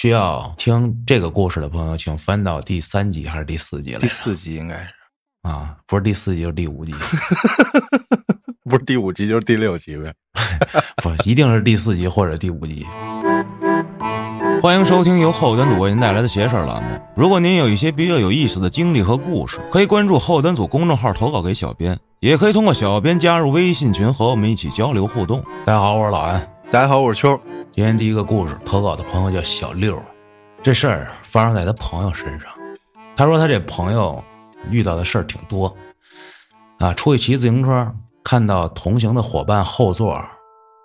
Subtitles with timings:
[0.00, 3.98] 需要听这个故事的朋友，请翻到第三集还是第四集了？
[3.98, 4.90] 第四集应该是
[5.42, 6.94] 啊，不是第四集就是第五集，
[8.70, 10.14] 不是第五集就是第六集呗？
[11.02, 12.86] 不，一定是第四集或者第五集。
[14.62, 16.88] 欢迎收听由后端组为您带来的邪事儿栏目。
[17.16, 25.42] 如果您有一些比较有意思的经历和故事，可以关注后端组公众号投稿给小编，也可以通过小编加入微信群和我们一起交流互动。
[25.64, 26.48] 大家好，我是老安。
[26.70, 27.40] 大家好，我是秋。
[27.70, 30.02] 今天第一个故事投稿的朋友叫小六，
[30.62, 32.50] 这事儿发生在他朋友身上。
[33.14, 34.22] 他说他这朋友
[34.70, 35.74] 遇到的事儿挺多，
[36.78, 37.94] 啊，出去骑自行车，
[38.24, 40.20] 看到同行的伙伴后座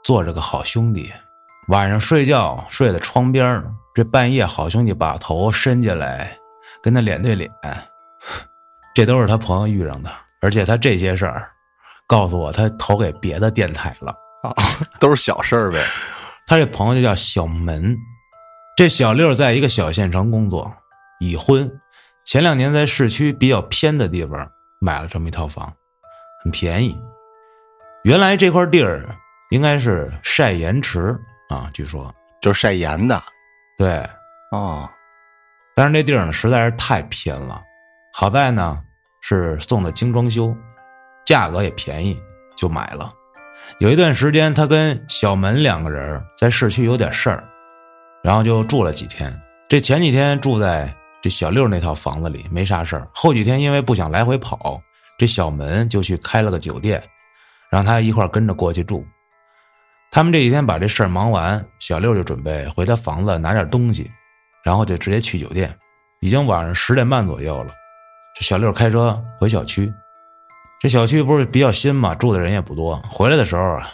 [0.04, 1.12] 坐着个好兄弟。
[1.70, 3.63] 晚上睡觉睡在窗边
[3.95, 6.38] 这半夜好兄弟把头伸进来，
[6.81, 7.49] 跟他脸对脸，
[8.93, 11.49] 这都是他朋友遇上的，而且他这些事儿，
[12.05, 14.54] 告诉我他投给别的电台了啊，
[14.99, 15.84] 都是小事儿呗。
[16.45, 17.97] 他这朋友就叫小门，
[18.75, 20.71] 这小六在一个小县城工作，
[21.20, 21.71] 已婚，
[22.25, 25.73] 前两年在市区比较偏的地方买了这么一套房，
[26.43, 26.98] 很便宜。
[28.03, 29.07] 原来这块地儿
[29.51, 31.18] 应该是晒盐池。
[31.49, 33.21] 啊，据说就是晒盐的，
[33.77, 34.03] 对，
[34.51, 34.90] 哦，
[35.75, 37.62] 但是那地儿呢实在是太偏了。
[38.12, 38.81] 好在呢
[39.21, 40.55] 是送的精装修，
[41.25, 42.20] 价格也便宜，
[42.57, 43.13] 就买了。
[43.79, 47.43] 有一段时间，他跟小门两个人在市区有点事儿，
[48.24, 49.34] 然后就住了几天。
[49.68, 54.82] 这前几天住在这小六那套房子里没啥事儿，后几天因为不想来回跑，
[55.18, 57.04] 这小门就去开了个酒店，
[57.70, 59.05] 让他一块跟着过去住。
[60.12, 64.09] 他们这几天把这事儿忙完，小六就准备回他房子拿点东西，
[64.63, 65.75] 然后就直接去酒店。
[66.22, 67.74] 已经晚上十点半左右了，
[68.35, 69.91] 这小六开车回小区。
[70.84, 72.97] 这小区不是比较新嘛，住的人也不多。
[73.09, 73.88] 回来的时候啊，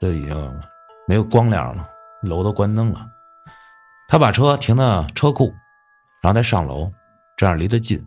[0.00, 0.60] 都已经
[1.06, 1.88] 没有光亮了，
[2.20, 3.06] 楼都关灯了。
[4.08, 5.54] 他把车停到车库，
[6.20, 6.90] 然后再上楼，
[7.36, 8.04] 这样离得近。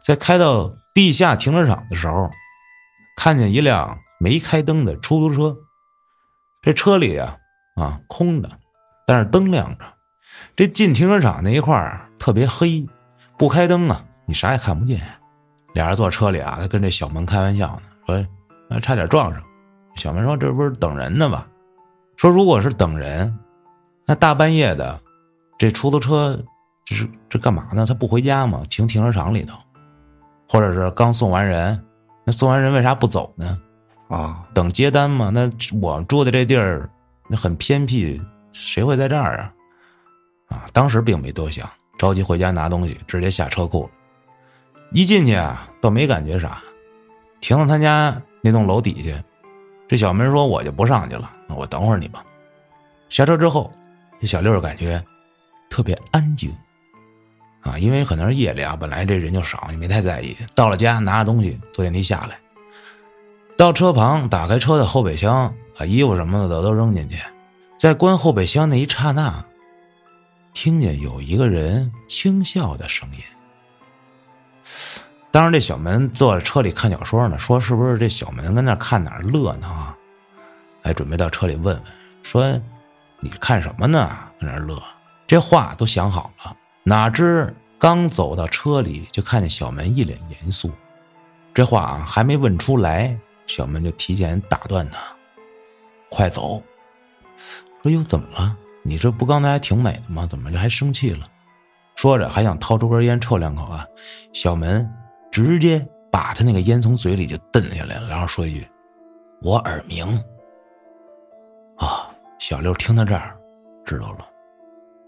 [0.00, 2.30] 在开到地下停车场的时候，
[3.16, 5.56] 看见一辆没开灯的出租车。
[6.62, 7.36] 这车里啊，
[7.74, 8.48] 啊空的，
[9.08, 9.84] 但是灯亮着。
[10.54, 12.86] 这进停车场那一块儿特别黑，
[13.36, 15.00] 不开灯啊，你啥也看不见。
[15.72, 18.26] 俩人坐车里啊，他跟这小门开玩笑呢，说
[18.68, 19.42] 啊差点撞上。
[19.96, 21.44] 小门说这不是等人呢吗？
[22.16, 23.36] 说如果是等人，
[24.06, 24.98] 那大半夜的，
[25.58, 26.38] 这出租车
[26.84, 27.84] 这是这干嘛呢？
[27.86, 28.62] 他不回家吗？
[28.68, 29.56] 停停车场里头，
[30.48, 31.82] 或者是刚送完人，
[32.24, 33.60] 那送完人为啥不走呢？
[34.08, 35.30] 啊，等接单嘛？
[35.30, 35.50] 那
[35.80, 36.88] 我住的这地儿，
[37.28, 38.20] 那很偏僻，
[38.52, 39.52] 谁会在这儿啊？
[40.48, 43.88] 啊，当时并没多想，着急回家拿东西，直接下车库。
[44.92, 46.60] 一进去啊，倒没感觉啥，
[47.40, 49.22] 停到他家那栋楼底下。
[49.88, 52.24] 这小门说：“我就不上去了，我等会儿你吧。”
[53.08, 53.72] 下车之后，
[54.20, 55.02] 这小六感觉
[55.68, 56.52] 特别安静
[57.62, 60.36] 啊，因为可能是夜里啊，本来这人就少，也没太在意。
[60.54, 62.38] 到了家，拿着东西坐电梯下来。
[63.56, 67.18] 到车旁，打开车的后备箱，把衣服什么的都扔进去。
[67.76, 69.44] 在关后备箱那一刹那，
[70.52, 73.18] 听见有一个人轻笑的声音。
[75.30, 79.96] 当时这小门坐在车里看小说呢，说是不是这小门跟那看哪儿乐呢啊？
[80.82, 81.82] 还准备到车里问问，
[82.22, 82.60] 说
[83.20, 84.10] 你看什么呢？
[84.40, 84.82] 跟那乐？
[85.26, 90.70] 这话都想好了，哪知刚走到车里，就看见小门一脸严肃。
[91.54, 93.16] 这话啊，还没问出来。
[93.46, 94.98] 小门就提前打断他
[96.08, 96.62] ：“快走！”
[97.82, 98.56] 说：“又怎么了？
[98.84, 100.24] 你这不刚才还挺美的吗？
[100.24, 101.26] 怎么就还生气了？”
[101.96, 103.84] 说着还想掏出根烟抽两口啊，
[104.32, 104.88] 小门
[105.30, 108.66] 直接把他那个烟从嘴里就瞪下来了，然后说一句
[109.42, 110.06] ：“我耳鸣。”
[111.78, 112.10] 啊！
[112.38, 113.36] 小六听到这儿，
[113.84, 114.26] 知道了。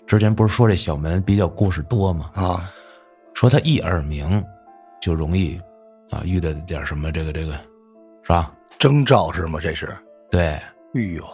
[0.07, 2.31] 之前不是说这小门比较故事多吗？
[2.35, 2.71] 啊，
[3.35, 4.45] 说他一耳鸣，
[5.01, 5.61] 就容易
[6.11, 7.53] 啊遇到点什么这个这个。
[8.23, 8.55] 是吧？
[8.79, 9.59] 征兆是吗？
[9.61, 9.97] 这是
[10.31, 10.43] 对。
[10.95, 11.25] 哎呦，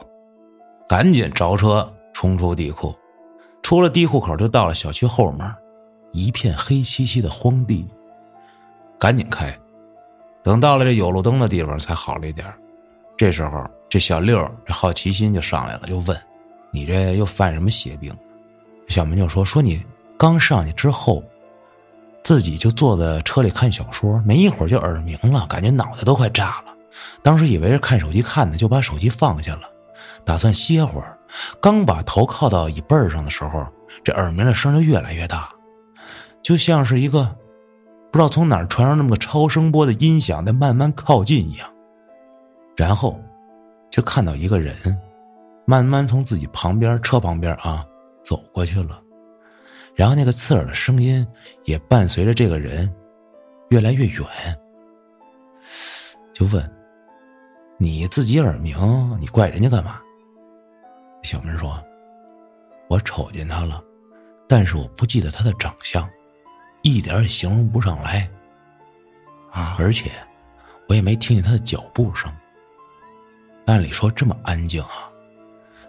[0.88, 2.94] 赶紧着车冲出地库，
[3.62, 5.52] 出了地库口就到了小区后门，
[6.12, 7.86] 一片黑漆漆的荒地。
[8.98, 9.56] 赶紧开，
[10.42, 12.46] 等到了这有路灯的地方才好了一点。
[13.16, 16.16] 这时候，这小六这好奇心就上来了，就问
[16.70, 18.14] ：“你这又犯什么邪病？”
[18.88, 19.84] 小明就说：“说你
[20.16, 21.22] 刚上去之后。”
[22.24, 26.74] 自己就坐在车里看小说，没一会儿就耳鸣了，感觉脑袋都快炸了。
[27.22, 29.62] 当时以为是看手机看的，就把手机放下了，
[30.26, 31.16] 打算歇会儿。
[31.58, 33.66] 刚把头靠到椅背上的时候，
[34.04, 35.48] 这耳鸣的声就越来越大，
[36.42, 37.34] 就像是一个
[38.10, 41.68] 不知道从哪儿传上那么个超声波的音响在慢慢靠近一样。
[42.76, 43.18] 然后
[43.90, 44.76] 就看到一个人
[45.66, 47.84] 慢慢从自己旁边车旁边啊
[48.22, 49.02] 走过去了，
[49.94, 51.26] 然后那个刺耳的声音
[51.64, 52.90] 也伴随着这个人
[53.70, 54.24] 越来越远，
[56.32, 56.70] 就问
[57.78, 58.76] ：“你自己耳鸣，
[59.20, 60.00] 你怪人家干嘛？”
[61.24, 61.82] 小明说
[62.88, 63.82] ：“我瞅见他了，
[64.46, 66.08] 但是我不记得他的长相，
[66.88, 68.28] 一点也形容不上来。
[69.50, 70.10] 啊，而且
[70.88, 72.32] 我也没听见他的脚步声。
[73.66, 75.10] 按理说这么安静啊，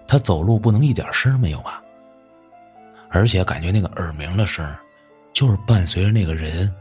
[0.08, 1.82] 他走路不能一点声没有吧？
[3.10, 4.76] 而且感觉那个耳鸣的声，
[5.34, 6.72] 就是伴随着那个人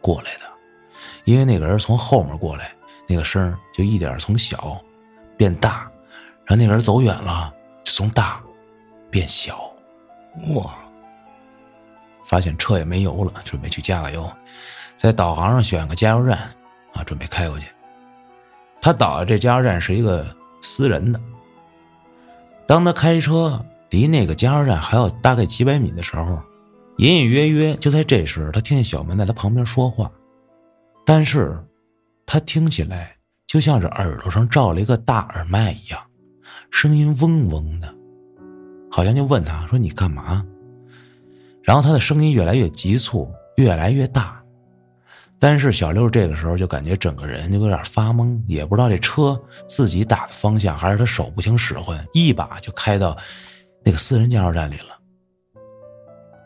[0.00, 0.44] 过来的，
[1.24, 2.72] 因为那个人从后面过来，
[3.08, 4.80] 那个声就一点从小
[5.36, 5.90] 变大，
[6.44, 8.40] 然后那个人走远了，就从大
[9.10, 9.72] 变小。
[10.54, 10.76] 哇，
[12.28, 14.30] 发现车也没油了，准备去加个油，
[14.96, 16.36] 在导航上选个加油站，
[16.92, 17.68] 啊，准备开过去。
[18.80, 20.26] 他导的这加油站是一个
[20.60, 21.20] 私人的。
[22.66, 26.40] 当他开车离那个加油站还有大概几百米的时候，
[26.98, 30.10] 隐隐约约就在这时，他听见小门在他旁边说话，
[31.04, 31.56] 但是，
[32.26, 36.00] 他听起来就像是耳朵上罩了一个大耳麦一样，
[36.72, 37.94] 声音嗡嗡的，
[38.90, 40.44] 好像就问他说：“你干嘛？”
[41.66, 44.40] 然后他的声音越来越急促，越来越大。
[45.38, 53.14] 但是小六这个时候就感觉整个人就有点发懵，也不知道这车自己打的方向还是他手不听使唤，一把就开到
[53.84, 54.96] 那个私人加油站里了。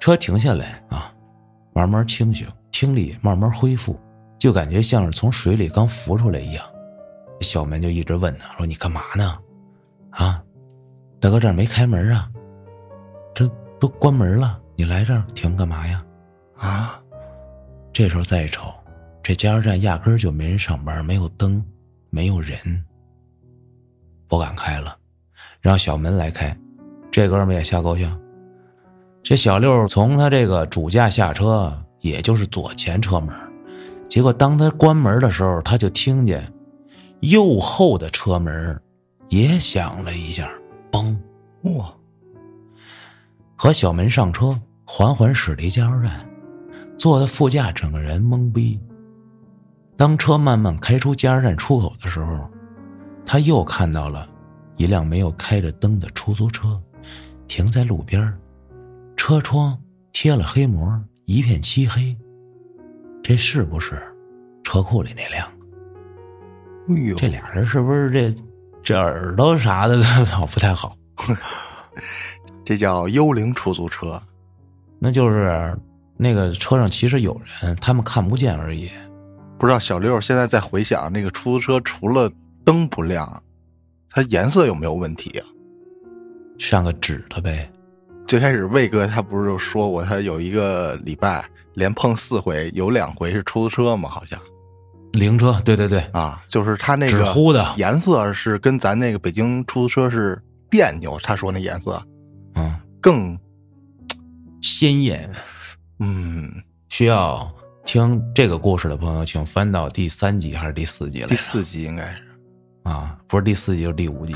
[0.00, 1.12] 车停下来啊，
[1.74, 4.00] 慢慢清醒，听力慢慢恢复，
[4.38, 6.64] 就感觉像是从水里刚浮出来一样。
[7.42, 9.38] 小门就一直问他说：“你干嘛呢？
[10.10, 10.42] 啊，
[11.20, 12.28] 大哥这儿没开门啊？
[13.34, 16.02] 这都关门了，你来这儿停干嘛呀？”
[16.56, 16.98] 啊，
[17.92, 18.72] 这时候再一瞅，
[19.22, 21.62] 这加油站压根儿就没人上班，没有灯，
[22.08, 22.58] 没有人，
[24.26, 24.96] 不敢开了，
[25.60, 26.56] 让小门来开。
[27.10, 28.20] 这哥们也吓高兴。
[29.22, 33.36] 这小六从他这个主驾下车，也就是左前车门，
[34.08, 36.50] 结果当他关门的时候，他就听见
[37.20, 38.80] 右后的车门
[39.28, 40.50] 也响了一下，
[40.90, 41.14] 嘣！
[41.64, 41.92] 哇，
[43.56, 44.58] 和小门上车，
[44.92, 46.28] 缓缓驶离加油站，
[46.98, 48.78] 坐在副驾，整个人懵逼。
[49.96, 52.50] 当车慢慢开出加油站出口的时候，
[53.24, 54.28] 他又看到了
[54.76, 56.78] 一辆没有开着灯的出租车，
[57.46, 58.36] 停在路边
[59.16, 59.78] 车窗
[60.10, 62.14] 贴了黑膜，一片漆黑。
[63.22, 64.02] 这是不是
[64.64, 65.48] 车库里那辆？
[66.88, 68.34] 哎呦，这俩人是不是这
[68.82, 69.96] 这耳朵啥的
[70.36, 70.96] 老不太好？
[72.66, 74.20] 这叫幽灵出租车。
[75.00, 75.76] 那就是
[76.16, 78.90] 那个车上其实有人，他们看不见而已。
[79.58, 82.30] 不知道小六现在在回想那个出租车，除了
[82.64, 83.42] 灯不亮，
[84.10, 85.46] 它颜色有没有问题啊？
[86.58, 87.70] 像个纸的呗。
[88.26, 91.44] 最开始魏哥他不是就说过，他有一个礼拜
[91.74, 94.38] 连碰四回，有两回是出租车嘛，好像
[95.12, 101.18] 灵车，对对对，啊，就是他那个纸糊的，颜色是跟咱那个北京出租车是别扭。
[101.22, 102.00] 他说那颜色
[102.54, 103.36] 嗯，更
[104.62, 105.30] 鲜艳。
[105.98, 106.50] 嗯，
[106.88, 107.50] 需要
[107.84, 111.28] 听这个故事的朋友，请翻到第三集还是第四集了？
[111.28, 112.22] 第四集应该是
[112.84, 114.34] 啊，不是第四集就是第五集，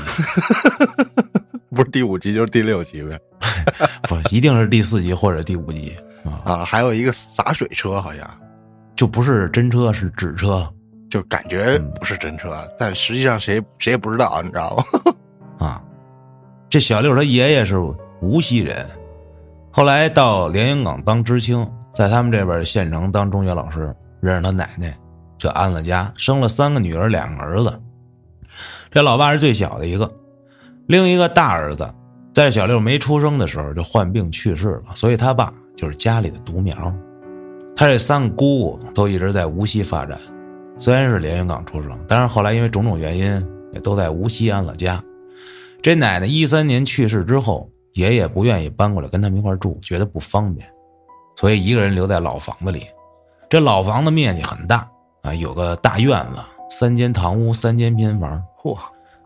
[1.71, 3.19] 不是第五集就是第六集呗？
[4.03, 8.29] 不，一定是第四集或者第五集啊，啊，还有一个洒水车，好像
[8.95, 10.71] 就不是真车，是纸车
[11.09, 15.15] 就感觉不是真车，但实际上谁谁也不知道，你知道吗？
[15.67, 15.81] 啊。
[16.69, 17.79] 这小六他爷爷是
[18.21, 18.85] 无锡人，
[19.75, 24.97] 后来到连云港当知青，在他们这边县城当中学老师，认识他奶奶，
[25.37, 27.77] 就安了家，生了三个女儿，两个儿子。
[28.89, 30.09] 这老爸是最小的一个，
[30.87, 31.93] 另一个大儿子
[32.33, 36.73] 在小六没出生的时候就患病去世了，所以他爸就是家里的独苗。
[37.75, 40.17] 他这三个姑姑都一直在无锡发展，
[40.77, 45.03] 虽然是连云港出生，但是后来因为种种原因，也都在无锡安了家。
[45.81, 50.69] 这奶奶一三年去世之后，爷爷不愿意搬过来跟他们一块住，觉得不方便，
[51.35, 52.85] 所以一个人留在老房子里。
[53.49, 54.87] 这老房子面积很大
[55.21, 58.41] 啊，有个大院子，三间堂屋，三间偏房。
[58.61, 58.77] 嚯，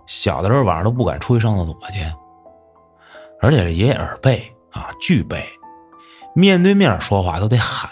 [0.05, 2.03] 小的时候晚上都不敢出去上厕所去，
[3.41, 5.43] 而且这爷爷耳背啊，巨背，
[6.35, 7.89] 面对面说话都得喊，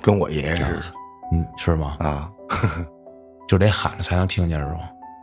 [0.00, 0.82] 跟我爷爷似的
[1.32, 1.96] 嗯，是吗？
[2.00, 2.30] 啊。
[3.46, 4.80] 就得喊着才能听见，是吗？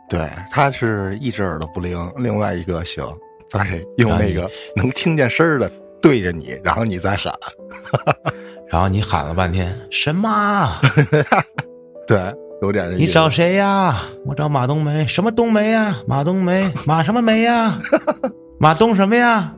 [0.08, 3.04] 对，他是一只耳朵不灵，另外一个行，
[3.52, 7.32] 他得用那个能听见声儿的对着你，然后你再喊。
[8.68, 10.72] 然后你喊了半天什么？
[12.08, 12.18] 对，
[12.62, 14.02] 有点你找谁呀？
[14.24, 15.06] 我找马冬梅。
[15.06, 15.96] 什么冬梅呀？
[16.06, 17.78] 马冬梅，马什么梅呀？
[18.58, 19.54] 马冬什么呀？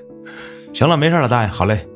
[0.72, 1.86] 行了，没事了，大爷，好嘞。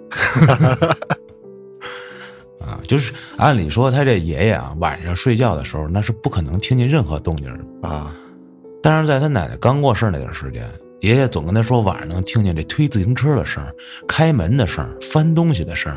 [2.60, 7.88] 啊，就是按理说他这爷爷啊，晚上睡觉的时候那是不可能听见任何动静的。
[7.88, 8.14] 啊，
[8.82, 10.68] 但是在他奶奶刚过世那段时间，
[11.00, 13.62] 爷爷总跟他说晚上能听见这推自行车的声、
[14.06, 15.92] 开门的声、翻东西的声。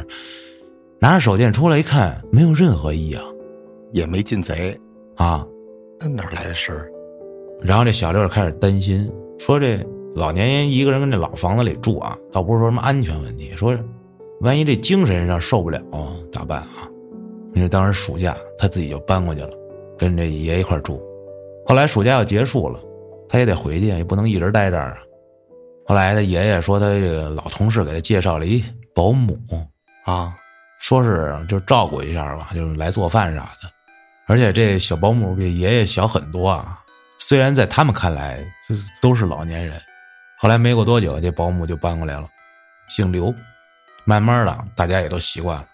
[1.00, 3.22] 拿着手电出来一看，没有任何异样
[3.92, 4.80] 也没进贼，
[5.16, 5.46] 啊。
[6.00, 6.92] 那哪来的事儿？
[7.62, 13.78] 然后这小六开始担心，说这老年人一个人跟这老房子里住啊，倒不是说什么安全问题，说
[14.42, 15.82] 万一这精神上受不了
[16.32, 16.90] 咋办啊？
[17.54, 19.52] 因为当时暑假他自己就搬过去了，
[19.98, 21.02] 跟这爷爷一块住。
[21.66, 22.80] 后来暑假要结束了，
[23.34, 24.98] 他也得回去，也不能一直待这儿啊。
[25.88, 28.63] 后来他爷爷说，他这个老同事给他介绍了一
[28.94, 29.36] 保姆，
[30.06, 30.36] 啊，
[30.80, 33.68] 说是就照顾一下吧，就是来做饭啥的。
[34.28, 36.80] 而且这小保姆比爷爷小很多啊，
[37.18, 38.38] 虽然在他们看来
[38.68, 39.82] 这都是老年人。
[40.40, 42.30] 后来没过多久，这保姆就搬过来了，
[42.88, 43.34] 姓刘。
[44.06, 45.66] 慢慢的，大家也都习惯了。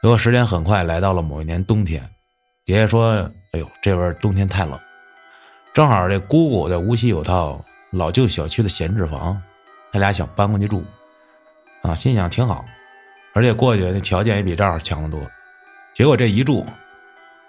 [0.00, 2.02] 不过时间很快来到了某一年冬天，
[2.64, 4.78] 爷爷说：“哎呦，这边冬天太冷，
[5.74, 7.58] 正好这姑姑在无锡有套
[7.90, 9.40] 老旧小区的闲置房，
[9.90, 10.84] 他俩想搬过去住。
[11.82, 12.64] 啊，心想挺好，
[13.32, 15.20] 而且过去那条件也比这儿强得多。
[15.94, 16.64] 结果这一住，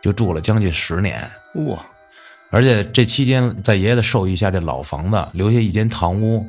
[0.02, 1.30] 就住了将近十年。
[1.68, 1.86] 哇，
[2.50, 6.44] 而且这期间，在爷爷的授意下，这老房子留下一间堂屋，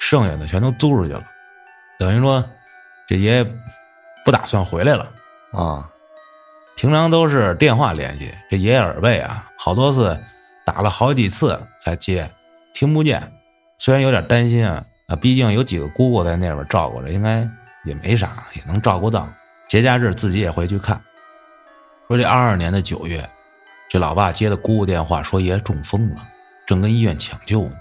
[0.00, 1.22] 剩下的全都租出去了，
[1.98, 2.44] 等于说，
[3.06, 3.46] 这爷爷
[4.24, 5.08] 不打算回来了。
[5.52, 5.88] 啊，
[6.76, 10.18] 平常都是电话联系，这爷爷耳背啊，好多次
[10.72, 12.30] 打了好几次才接，
[12.72, 13.22] 听不见。
[13.78, 17.46] 虽然有点担心啊，啊，毕竟有几个姑姑在那边照顾着，应该
[17.84, 19.28] 也没啥，也能照顾到。
[19.68, 20.98] 节假日自己也回去看。
[22.08, 23.22] 说这二二年的九月，
[23.90, 26.26] 这老爸接的姑姑电话，说爷爷中风了，
[26.66, 27.72] 正跟医院抢救呢。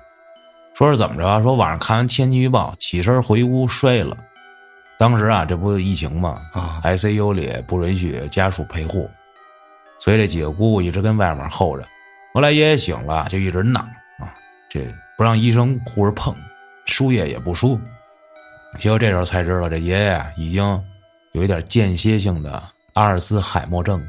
[0.73, 1.41] 说是怎么着啊？
[1.41, 4.17] 说晚上看完天气预报，起身回屋摔了。
[4.97, 9.09] 当时啊，这不是疫情嘛啊，ICU 里不允许家属陪护，
[9.97, 11.85] 所以这几个姑姑一直跟外面候着。
[12.33, 13.81] 后来爷爷醒了，就一直闹
[14.19, 14.33] 啊，
[14.69, 14.85] 这
[15.17, 16.35] 不让医生护士碰，
[16.85, 17.79] 输液也不输。
[18.79, 20.63] 结果这时候才知道，这爷爷啊已经
[21.33, 24.01] 有一点间歇性的阿尔兹海默症。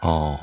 [0.00, 0.40] 哦，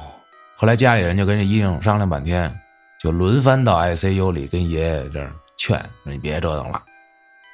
[0.56, 2.54] 后来家里人就跟这医生商量半天，
[3.02, 6.84] 就轮番到 ICU 里跟爷爷这儿劝你别折腾了，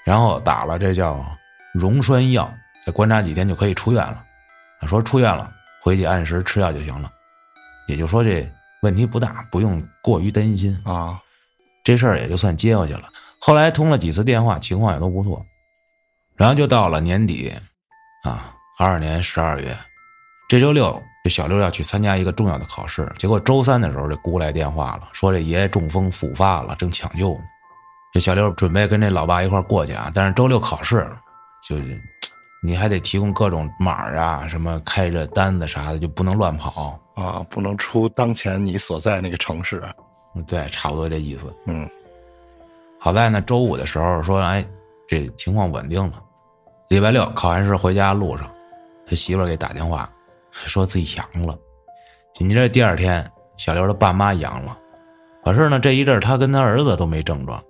[0.03, 1.25] 然后打了这叫
[1.73, 2.53] 溶栓药，
[2.85, 4.21] 再观察几天就可以出院了。
[4.85, 5.49] 说出院了，
[5.81, 7.09] 回去按时吃药就行了。
[7.87, 8.45] 也就说这
[8.83, 10.77] 问题不大，不用过于担心。
[10.83, 11.19] 啊，
[11.83, 13.09] 这事儿也就算接过去了。
[13.39, 15.43] 后来通了几次电话，情况也都不错。
[16.35, 17.51] 然后就到了年底，
[18.23, 19.77] 啊，二二年十二月，
[20.49, 27.43] 这周六这小六要去参加一个重要的考试，结果周三的时候这姑来电话了，说这爷爷中风复发了，正抢救呢。
[28.13, 31.09] 这小六准备跟这老爸一块儿过去啊，但是周六考试，
[31.67, 32.01] 就是
[32.61, 36.99] 你还得提供各种码儿啊，什么开着单子啥的，就不能乱跑。
[37.15, 39.81] 啊，不能出当前你所在那个城市。
[40.35, 41.53] 嗯对，差不多这意思。
[41.67, 41.87] 嗯，
[42.99, 44.65] 好在呢，周五的时候说，哎，
[45.07, 46.19] 这情况稳定了。
[46.89, 48.49] 礼拜六考完试回家路上，
[49.05, 50.09] 他媳妇儿给打电话，
[50.51, 51.55] 说自己阳了。
[52.33, 54.75] 紧接着第二天，小刘的爸妈阳了。
[55.43, 57.63] 可是呢，这一阵他跟他儿子都没症状，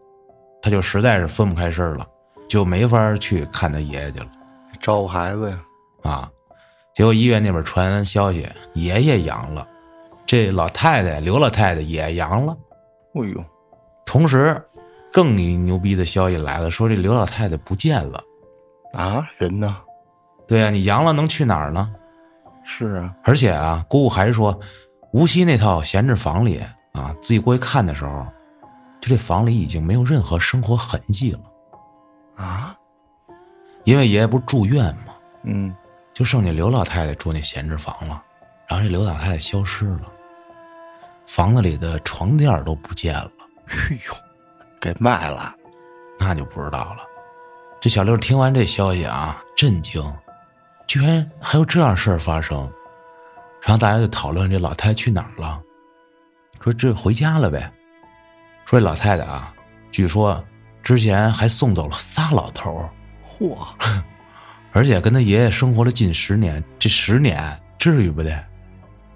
[0.61, 2.07] 他就实在是分不开身了，
[2.47, 4.27] 就没法去看他爷爷去了
[4.79, 5.59] 照顾孩子呀。
[6.03, 6.31] 啊。
[6.93, 9.67] 结果医院那边传消息，爷爷阳了，
[10.25, 12.55] 这老太太刘老太太也阳了。
[13.15, 13.43] 哎呦，
[14.05, 14.61] 同时，
[15.11, 15.35] 更
[15.65, 18.23] 牛逼的消息来了，说这刘老太太不见了。
[18.93, 19.77] 啊，人呢？
[20.47, 21.91] 对呀、你阳了能去哪儿呢？
[22.63, 24.57] 是啊，而且啊，姑姑还说，
[25.13, 28.25] 无锡那套闲置房里啊，自己过去看的时候，
[29.01, 31.39] 就这房里已经没有任何生活痕迹了，
[32.35, 32.75] 啊，
[33.83, 35.13] 因为爷爷不是住院吗？
[35.43, 35.75] 嗯，
[36.13, 38.21] 就剩下刘老太太住那闲置房了，
[38.67, 40.11] 然后这刘老太太消失了，
[41.25, 43.31] 房子里的床垫都不见了，
[43.67, 44.15] 哎呦，
[44.79, 45.55] 给卖了。
[46.19, 46.99] 那就不知道了。
[47.81, 50.01] 这小六听完这消息啊，震惊，
[50.87, 52.59] 居然还有这样事儿发生。
[53.61, 55.59] 然后大家就讨论这老太太去哪儿了，
[56.61, 57.69] 说这回家了呗。
[58.65, 59.53] 说这老太太啊，
[59.91, 60.41] 据说
[60.81, 62.89] 之前还送走了仨老头儿，
[63.27, 63.57] 嚯，
[64.73, 68.43] 而且跟他爷爷生活了近十年，这十年至于不得？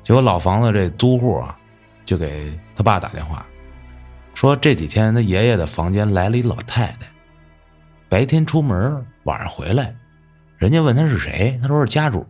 [0.03, 1.57] 结果老房子这租户啊，
[2.05, 3.45] 就给他爸打电话，
[4.33, 7.07] 说这几天他爷爷的房间来了一老太太，
[8.07, 9.93] 白天出门，晚上回来，
[10.57, 12.25] 人家问他是谁，他说是家主，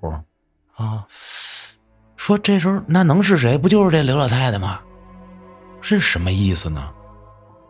[0.75, 1.05] 啊，
[2.15, 3.57] 说这时候那能是谁？
[3.57, 4.79] 不就是这刘老太太吗？
[5.81, 6.91] 是什么意思呢？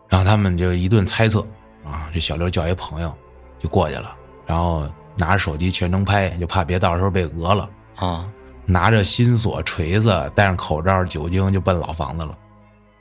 [0.08, 1.46] 然后他们就一顿猜测
[1.84, 3.14] 啊，这小刘叫一朋友
[3.58, 7.68] 就过去了，然后拿着手机全程拍，就怕别到时候被讹了。
[7.96, 8.30] 啊，
[8.64, 12.38] 拿着新锁、锤子，戴上口罩、酒精就奔老房子了。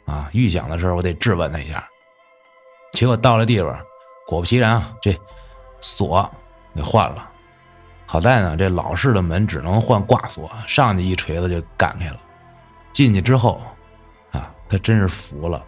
[0.05, 1.88] 啊，预想的时候我得质问他一下。
[2.93, 3.77] 结果到了地方，
[4.27, 5.15] 果不其然啊，这
[5.79, 6.27] 锁
[6.74, 7.29] 给换了。
[8.05, 12.19] 好在呢，这老式的门只能换挂锁，上去一锤子就干开了。
[12.93, 13.62] 进去之后，
[14.31, 15.63] 啊，他真是服了，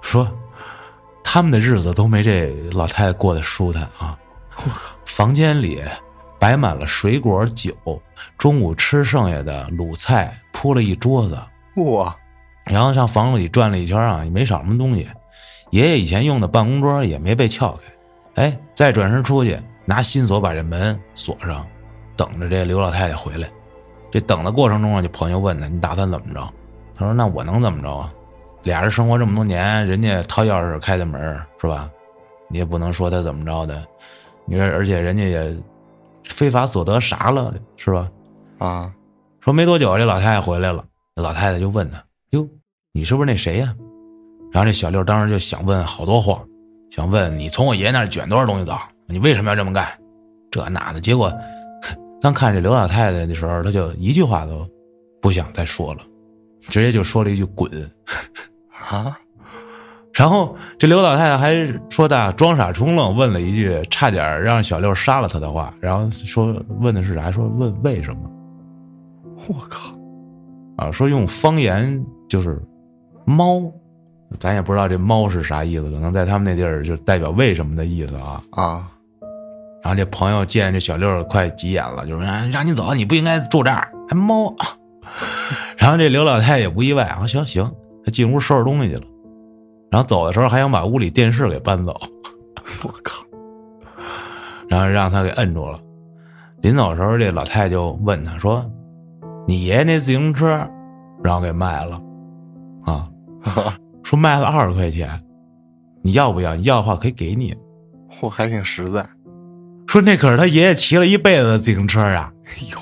[0.00, 0.30] 说
[1.22, 4.16] 他们的日子都没这老太太过得舒坦啊！
[4.56, 5.82] 我靠，房间里
[6.38, 7.74] 摆满了水果酒，
[8.38, 11.38] 中午吃剩下的卤菜铺了一桌子，
[11.82, 12.14] 哇，
[12.64, 15.08] 然后上房子里转了一圈啊，也没少什么东西。
[15.70, 17.78] 爷爷以前用的办公桌也没被撬
[18.34, 21.66] 开，哎，再转身出去拿新锁把这门锁上，
[22.16, 23.48] 等着这刘老太太回来。
[24.10, 26.40] 这等的过程中啊，就朋友问他：“你打算怎么着？”
[26.96, 28.12] 他说：“那我能怎么着啊？
[28.62, 31.20] 俩人生活这么多年，人家掏钥匙开的门
[31.60, 31.90] 是吧？
[32.48, 33.84] 你也不能说他怎么着的。
[34.46, 35.56] 你说，而且人家也
[36.28, 38.10] 非法所得啥了是吧？
[38.58, 38.92] 啊，
[39.40, 40.84] 说没多久，这老太太回来了。
[41.14, 42.48] 这老太太就问他：‘哟，
[42.92, 43.74] 你是不是那谁呀？’
[44.52, 46.42] 然后这小六当时就想问好多话，
[46.90, 48.78] 想问你从我爷爷那儿卷多少东西走？
[49.06, 49.86] 你为什么要这么干？
[50.50, 51.00] 这那的。
[51.00, 51.32] 结果
[52.20, 54.68] 当看这刘老太太的时候，他就一句话都
[55.20, 56.00] 不想再说了，
[56.60, 57.70] 直接就说了一句“滚”。
[58.90, 59.18] 啊，
[60.16, 67.30] 然后这刘老太太还说的装傻充愣，问了一句差点让小六杀了他的话，然后说问的是啥？
[67.30, 68.20] 说问为什么？
[69.46, 69.94] 我靠！
[70.78, 72.58] 啊，说用方言就是
[73.26, 73.62] 猫。
[74.40, 78.88] 咱也不知道这猫是啥意思，可能在他们那地儿就代表为什么的意思啊啊！
[79.82, 84.52] 然后这朋友见这小六快急眼了，就说让你走，你不应该住这儿，还猫。
[85.76, 87.70] 然后这刘老太也不意外啊，行行，
[88.04, 89.02] 他进屋收拾东西去了。
[89.90, 91.98] 然后走的时候还想把屋里电视给搬走，
[92.84, 93.24] 我靠！
[94.68, 95.78] 然后让他给摁住了。
[96.62, 98.64] 临走的时候，这老太就问他说
[99.46, 100.48] ：“你爷爷那自行车，
[101.22, 102.00] 然后给卖了
[102.84, 103.08] 啊？
[104.02, 105.08] ”说卖了二十块钱，
[106.02, 106.56] 你要不要？
[106.56, 107.54] 你要的话可以给你。
[108.22, 109.06] 我还挺实在。
[109.86, 112.32] 说那可是他爷爷骑了一辈子的自行车啊！
[112.44, 112.78] 哎呦，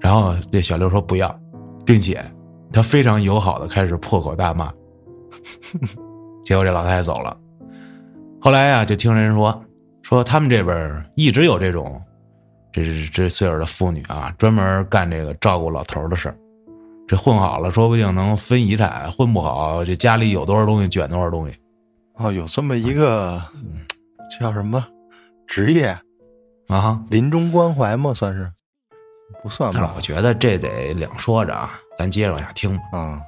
[0.00, 1.38] 然后这小六说不要，
[1.84, 2.24] 并且
[2.72, 4.72] 他非常友好的开始破口大骂。
[6.44, 7.36] 结果这老太太走了。
[8.40, 9.64] 后来呀，就听人说
[10.02, 12.00] 说他们这边一直有这种，
[12.72, 16.36] 这是这岁数的妇女啊，专门干这个照顾老头的事儿。
[17.06, 21.58] 这混好了，说不定能分遗产；混不好，这家里有多少东西卷多少东西。
[22.16, 23.42] 哦，有这么一个，
[24.38, 24.86] 叫什么
[25.46, 25.96] 职业
[26.68, 27.02] 啊？
[27.10, 28.12] 临终关怀吗？
[28.14, 28.50] 算是？
[29.42, 29.94] 不算吧？
[29.96, 32.82] 我觉得这得两说着啊，咱接着往下听吧。
[32.92, 33.20] 嗯。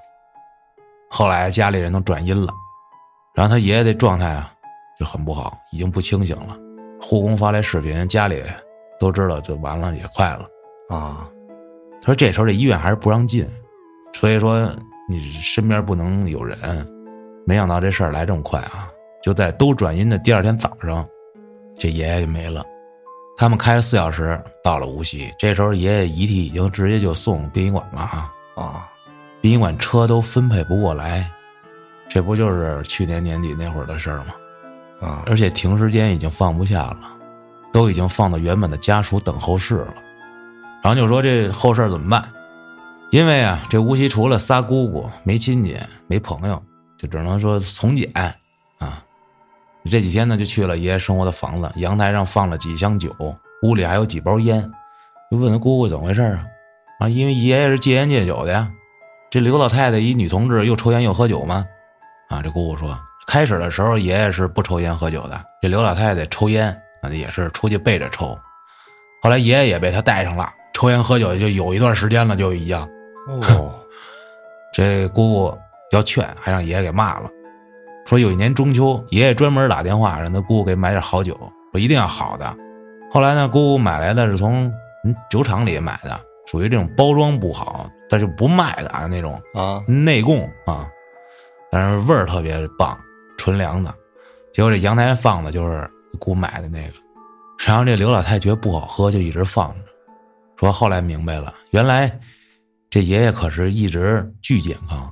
[1.11, 2.53] 后来家里人都转阴了，
[3.35, 4.53] 然后他爷爷的状态啊
[4.99, 6.57] 就很不好，已经不清醒了。
[7.03, 8.43] 护工发来视频，家里
[8.99, 10.47] 都知道，就完了，也快了
[10.89, 11.29] 啊。
[12.01, 13.47] 他说这时候这医院还是不让进。
[14.13, 14.71] 所以说，
[15.09, 16.59] 你身边不能有人。
[17.47, 18.89] 没想到这事儿来这么快啊！
[19.23, 21.07] 就在都转阴的第二天早上，
[21.77, 22.65] 这爷爷就没了。
[23.37, 28.91] 他们开了四小时到了无锡，这时候爷爷遗体已经直接就送殡仪馆了啊啊！
[29.41, 31.31] 殡仪馆车都分配不过来，
[32.09, 34.35] 这不就是去年年底那会儿的事儿吗？
[35.01, 35.23] 啊！
[35.27, 36.99] 而且停尸间已经放不下了，
[37.73, 39.95] 都已经放到原本的家属等候室了。
[40.83, 42.31] 然后就说这后事怎么办？
[43.11, 45.77] 因为啊，这无锡除了仨姑姑，没亲戚，
[46.07, 46.63] 没朋友，
[46.99, 48.13] 就只能说从简
[48.79, 49.03] 啊。
[49.87, 53.15] 这几天呢，就去了爷爷生活的房子，阳台上放了几箱酒，
[53.63, 54.71] 屋里还有几包烟。
[55.31, 56.45] 就问他姑姑怎么回事啊？
[56.99, 58.71] 啊，因为爷爷是戒烟戒酒的呀。
[59.31, 61.65] 这刘老太太一女同志又抽烟又喝酒吗？
[62.29, 68.37] 啊，这姑姑说，开始的时候爷爷是不抽烟喝酒的，这刘老太太抽烟，那也是出去背着抽。
[69.23, 72.89] 后来爷爷也被她带上了，抽烟喝酒就有一段时间了，就一样。
[73.29, 73.73] 哦，
[74.75, 75.59] 这姑姑
[75.93, 77.31] 要劝，还让爷爷给骂了，
[78.07, 81.39] 说有一年中秋，爷爷专门打电话让他姑姑给买点好酒，
[81.71, 82.53] 说一定要好的。
[83.13, 84.67] 后来呢，姑姑买来的是从
[85.05, 90.89] 嗯酒厂里买的，属于这种包装不好，但是不卖的啊那种啊内供啊，
[91.71, 92.99] 但是味儿特别棒，
[93.39, 93.95] 纯粮的。
[94.53, 96.95] 结果这阳台放的就是姑买的那个，
[97.67, 99.81] 然后这刘老太觉得不好喝，就一直放着。
[100.57, 102.21] 说后来明白了，原来。
[102.93, 105.09] 这爷爷可是一直巨健康，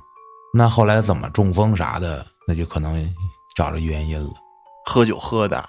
[0.53, 3.15] 那后来怎么中风啥的，那就可能
[3.55, 4.31] 找着原因了。
[4.85, 5.63] 喝酒喝的，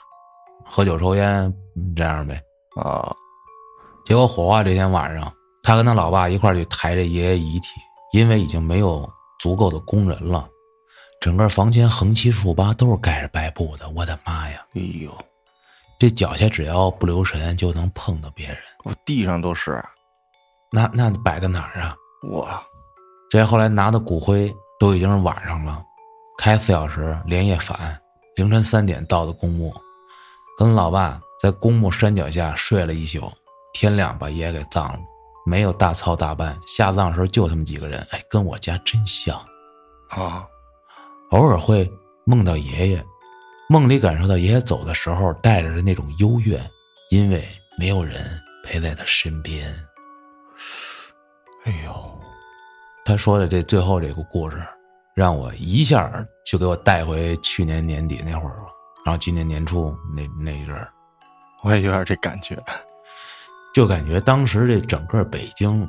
[0.65, 1.55] 喝酒抽烟
[1.95, 2.43] 这样呗。
[2.75, 3.15] 啊，
[4.05, 7.69] 结果火化这天晚上，他跟他老爸一块去抬这爷爷遗体，
[8.13, 10.49] 因为已经没有足够的工人了，
[11.21, 13.89] 整个房间横七竖八都是盖着白布的。
[13.91, 14.65] 我的妈呀！
[14.75, 15.17] 哎呦，
[15.99, 18.57] 这脚下只要不留神就能碰到别人。
[18.85, 19.83] 我地上都是，
[20.73, 21.95] 那那摆在哪儿啊？
[22.33, 22.63] 哇，
[23.31, 25.83] 这后来拿的骨灰都已经是晚上了，
[26.39, 28.01] 开四小时连夜返，
[28.37, 29.75] 凌晨三点到的公墓，
[30.57, 33.31] 跟老爸在公墓山脚下睡了一宿，
[33.75, 35.01] 天亮把爷爷给葬了，
[35.45, 39.37] 没有大操大办，下葬时候就他们几个人，哎，跟我家真像，
[40.11, 40.47] 啊，
[41.31, 41.91] 偶尔会
[42.25, 43.05] 梦到爷爷，
[43.69, 46.61] 梦里感受到爷爷走的时候带着的那种幽怨，
[47.11, 47.43] 因为
[47.79, 48.25] 没有人
[48.65, 49.67] 陪在他身边。
[51.65, 52.21] 哎呦，
[53.05, 54.63] 他说的这最后这个故事，
[55.15, 56.11] 让我一下
[56.45, 58.65] 就给我带回去年年底那会儿了，
[59.05, 60.93] 然后今年年初那那一阵儿，
[61.63, 62.57] 我也有点这感觉。
[63.73, 65.89] 就感觉当时这整个北京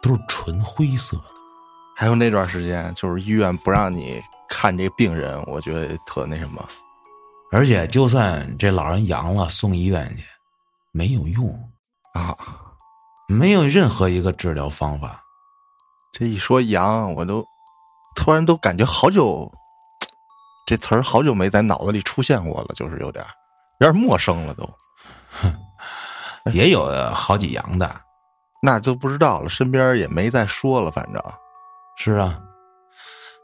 [0.00, 1.24] 都是纯灰色的。
[1.96, 6.66] 还有那段时间，就是医院不让你看这病人，我觉得特那什么。
[7.50, 10.24] 而且就算这老人阳了送医院去，
[10.90, 11.48] 没有用，
[12.14, 12.34] 啊，
[13.28, 15.20] 没有任何一个治疗方法。
[16.12, 17.44] 这一说阳，我都
[18.16, 19.52] 突然都感觉好久，
[20.66, 23.24] 这词儿好久没在脑子里出现过了，就是有点
[23.80, 24.68] 有点陌生了都。
[26.52, 27.94] 也有好几阳的，
[28.62, 31.22] 那就不知道了，身边也没再说了，反正
[31.96, 32.38] 是啊，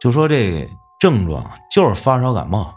[0.00, 2.74] 就说这症状就是发烧感冒，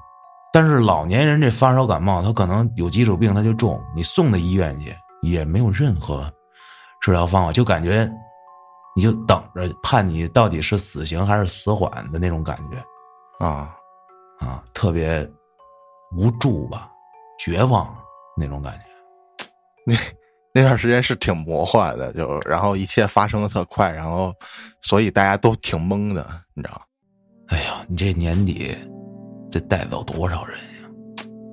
[0.54, 6.32] 但是老年人这发烧感冒，他可能有基础病他就重，你送到医院去也没有任何
[7.02, 8.08] 治疗方法，就感觉
[8.96, 13.74] 你就等着判你到底是死刑还是死缓的那种感觉啊，
[14.40, 15.28] 啊，特别
[16.16, 16.92] 无助吧，
[17.40, 17.92] 绝望
[18.38, 18.91] 那种感觉。
[19.86, 19.96] 那
[20.54, 24.34] 那段时间是挺魔幻的，就然后一切发生的特快，然后
[24.82, 26.82] 所以大家都挺懵的，你知道？
[27.48, 28.76] 哎呀，你这年底
[29.50, 30.90] 得带走多少人呀？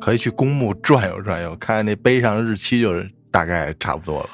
[0.01, 4.31] 可以去公墓转悠转悠，看看那碑上日期，就是大概差不多了。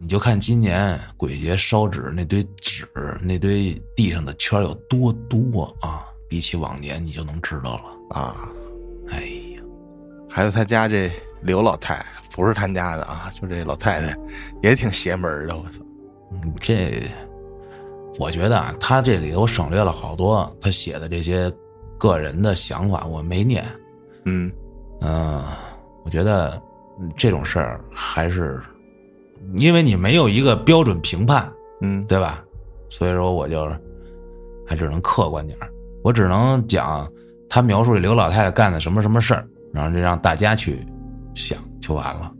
[0.00, 2.86] 你就看今年鬼节烧纸那堆纸，
[3.20, 6.04] 那堆地上的圈有多多啊！
[6.28, 8.20] 比起往年，你就能知道了。
[8.20, 8.48] 啊，
[9.10, 9.22] 哎
[9.56, 9.62] 呀，
[10.30, 11.10] 还有他家这
[11.42, 12.04] 刘老太，
[12.38, 14.16] 不是他家的啊，就这老太太
[14.62, 15.82] 也挺邪门的，我操！
[16.30, 17.02] 嗯这
[18.16, 21.52] 我觉得啊，他这里头省略了好多他写的这些
[21.98, 23.64] 个人的想法，我没念。
[24.24, 24.52] 嗯，
[25.00, 25.42] 嗯，
[26.04, 26.62] 我觉得
[27.00, 28.60] 嗯这种事儿还是
[29.56, 32.44] 因为你没有一个标准评判，嗯，对吧？
[32.88, 33.68] 所以说我就
[34.64, 35.68] 还只能客观点儿
[36.04, 37.10] 我只能讲
[37.50, 40.78] 他描述这刘老太太干的什么什么事儿，然后就让大家去
[41.38, 42.30] 想就完了。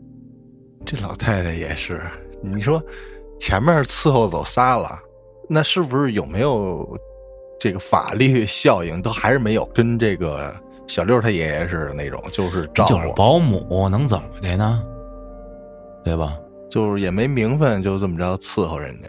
[0.85, 2.03] 这老太太也是，
[2.43, 2.83] 你说
[3.39, 4.99] 前面伺候走仨了，
[5.49, 6.87] 那是不是有没有
[7.61, 9.01] 这个法律效应？
[9.01, 10.55] 都还是没有，跟这个
[10.87, 14.83] 小六他爷爷似的那种，就是照顾，就是保姆能怎么的呢？
[16.05, 16.37] 对吧？
[16.71, 19.09] 就是也没名分，就这么着伺候人家。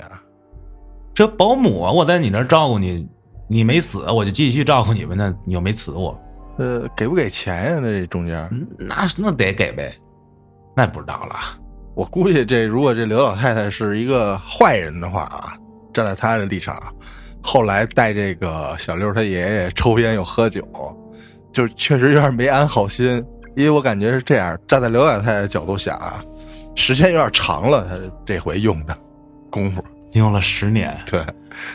[1.14, 3.08] 这保姆啊，我在你那照顾你，
[3.48, 5.36] 你没死，我就继续照顾你们呢。
[5.46, 6.18] 你又没辞我，
[6.60, 7.80] 呃，给不给钱呀？
[7.82, 9.92] 那中间，嗯那那得给呗，
[10.76, 11.36] 那不知道了。
[11.96, 15.54] 我估计这如果这刘老太太是一个坏人的话啊，
[15.94, 16.78] 站在她的立场，
[17.42, 20.62] 后来带这个小六他爷爷抽烟又喝酒，
[21.54, 23.24] 就是确实有点没安好心。
[23.56, 26.24] 因为我感觉是这样，站在刘老太太的角度想啊，
[26.76, 28.98] 时间有点长了，他这回用的
[29.50, 31.24] 功夫，用了十年，对，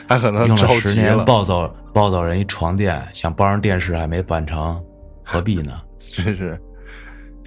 [0.09, 4.83] 还可能用了十年急了，抱走暴走人一床垫，想包上电视还没办成，
[5.25, 5.81] 何必呢？
[5.99, 6.61] 真是，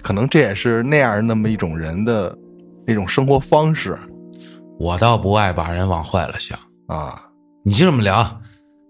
[0.02, 2.36] 可能这也是那样那么一种人的
[2.86, 3.98] 那种生活方式
[4.80, 6.58] 我倒不爱把人往坏了想。
[6.88, 7.24] 啊。
[7.64, 8.40] 你就这么聊，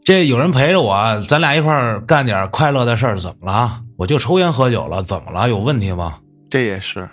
[0.03, 3.81] 这有人陪着我，咱俩一块儿干点快乐的事儿，怎么了？
[3.97, 5.49] 我就抽烟喝酒了，怎么了？
[5.49, 6.19] 有问题吗？
[6.47, 7.09] 这也是，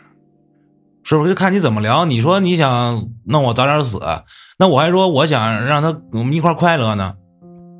[1.04, 1.30] 是不是？
[1.30, 2.04] 就看你怎么聊。
[2.04, 4.00] 你说你想弄我早点死，
[4.58, 7.14] 那我还说我想让他我们一块快乐呢，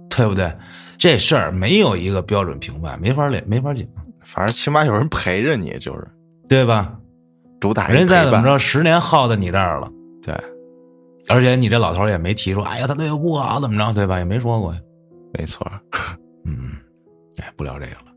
[0.08, 0.54] 对不对？
[0.96, 3.84] 这事儿没有一个标准评判，没法儿没法儿讲，
[4.22, 6.06] 反正起码有人陪着你，就是
[6.48, 6.96] 对吧？
[7.60, 9.90] 主打人再，怎么着，十年耗在你这儿了，
[10.22, 10.34] 对，
[11.28, 14.18] 而且你这老头也没提出，哎呀，他对我不好，怎么着，对吧？
[14.18, 14.80] 也没说过呀。
[15.36, 15.66] 没错，
[16.46, 16.76] 嗯，
[17.38, 18.12] 哎，不聊这个了。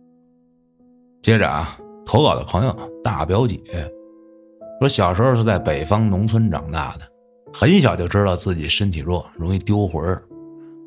[1.21, 3.59] 接着啊，投稿的朋友大表姐
[4.79, 7.07] 说，小时候是在北方农村长大的，
[7.53, 10.21] 很小就知道自己身体弱，容易丢魂儿，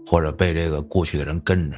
[0.06, 1.76] 或者被这个过去的人跟着。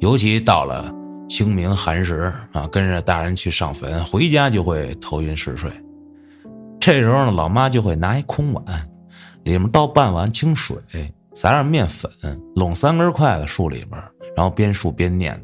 [0.00, 0.92] 尤其到了
[1.28, 5.70] 清明寒食啊，跟着大人去上坟，回家就会头晕嗜睡。
[6.80, 8.64] 这时候呢，老妈就会拿一空碗，
[9.44, 10.76] 里面倒半碗清水，
[11.34, 12.10] 撒点面粉，
[12.56, 14.00] 拢三根筷子竖里边，
[14.36, 15.40] 然后边竖边念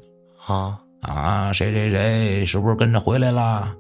[0.47, 3.75] 叨啊，啊，谁谁谁是不是跟着回来啦？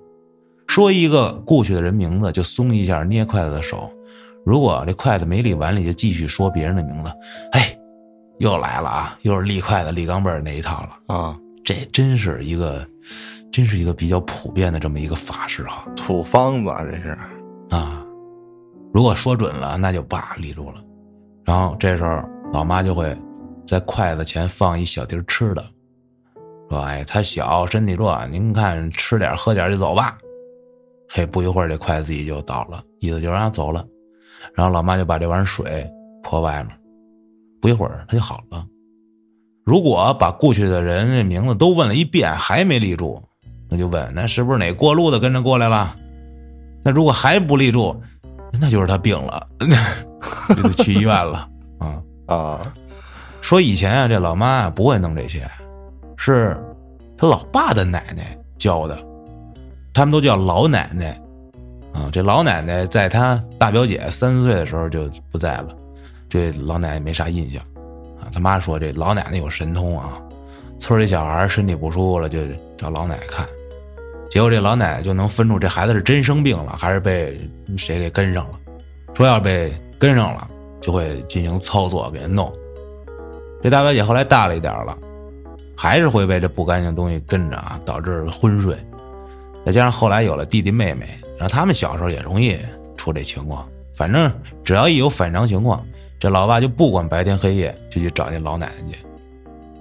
[0.68, 3.90] 说一个故去的人名字，就松一下捏筷子的手；
[4.44, 7.10] 如果这筷子没立碗里，就继续说别人的名字。
[7.52, 7.76] 哎，
[8.38, 9.18] 又来了啊！
[9.22, 11.14] 又是立筷子、立钢镚儿那一套了。
[11.16, 12.86] 啊，这真是一个，
[13.50, 17.16] 真是一个比较普遍的这么一个法式哈土方子啊这是
[17.70, 18.04] 啊！
[18.92, 20.76] 如果说准了，那就叭立住了。
[21.44, 23.16] 然后这时候老妈就会
[23.66, 25.64] 在筷子前放一小碟吃的，
[26.68, 30.16] 说：“哎，他小，身体弱，您看吃点喝点就走吧。”
[31.10, 33.84] 嘿，不一会儿这筷子自己就倒了，意思就让他走了。
[34.54, 35.88] 然后老妈就把这碗水
[36.22, 36.76] 泼外面，
[37.60, 38.64] 不一会儿他就好了。
[39.64, 43.22] 如果把过去的人的名字都问了一遍还没立住，
[43.68, 45.94] 那就问那是不是哪过路的跟着过来了？
[46.84, 47.94] 那如果还不立住，
[48.58, 49.46] 那就是他病了，
[50.48, 52.02] 就得去医院了啊。
[52.26, 52.72] 啊，
[53.40, 55.46] 说以前啊，这老妈啊不会弄这些，
[56.16, 56.56] 是
[57.16, 58.96] 他老爸的奶奶教的，
[59.98, 61.20] 他们都叫老奶奶
[61.92, 62.08] 啊。
[62.12, 65.68] 这老奶奶在她大表姐三岁的时候就不在了，
[66.28, 67.60] 对老奶奶没啥印象
[68.20, 68.30] 啊。
[68.32, 70.12] 他妈说这老奶奶有神通啊，
[70.78, 72.38] 村里小孩身体不舒服了就
[72.76, 73.44] 找老奶奶看，
[74.30, 77.36] 结果这老奶奶就能分出这孩子是真生病了还是被
[77.76, 78.58] 谁给跟上了，
[79.14, 80.48] 说要是被跟上了。
[80.80, 82.50] 就会进行操作给人弄。
[83.60, 84.96] 这大表姐后来大了一点了，
[85.76, 88.76] 还是会被这不干净东西跟着啊，导致昏睡。
[89.64, 91.06] 再加上后来有了弟弟妹妹，
[91.38, 92.58] 然后他们小时候也容易
[92.96, 93.68] 出这情况。
[93.92, 94.32] 反正
[94.64, 95.84] 只要一有反常情况，
[96.20, 98.98] 这老爸就不管白天黑夜，就去找那老奶奶去。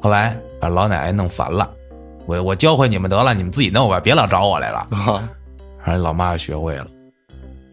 [0.01, 1.69] 后来把老奶奶弄烦了，
[2.25, 4.87] 我我教会你们得了，你们自己弄吧，别老找我来了。
[4.91, 5.21] 后
[5.85, 6.87] 来老妈就学会了。